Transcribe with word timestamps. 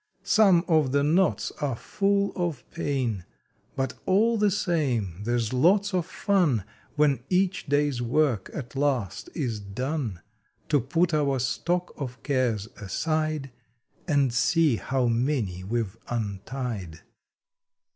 A 0.01 0.27
Some 0.27 0.65
of 0.67 0.93
the 0.93 1.03
Knots 1.03 1.51
are 1.61 1.75
full 1.75 2.33
of 2.35 2.67
pain, 2.71 3.23
But 3.75 3.93
all 4.07 4.35
the 4.35 4.49
same 4.49 5.21
there 5.25 5.35
s 5.35 5.53
lots 5.53 5.93
of 5.93 6.07
fun 6.07 6.63
When 6.95 7.19
each 7.29 7.67
day 7.67 7.87
s 7.87 8.01
work 8.01 8.49
at 8.51 8.75
last 8.75 9.29
is 9.35 9.59
done, 9.59 10.19
To 10.69 10.79
put 10.79 11.13
our 11.13 11.37
stock 11.37 11.93
of 11.97 12.23
cares 12.23 12.65
aside 12.77 13.51
And 14.07 14.33
see 14.33 14.77
how 14.77 15.05
many 15.05 15.63
we 15.63 15.81
ve 15.83 15.91
untied. 16.09 17.01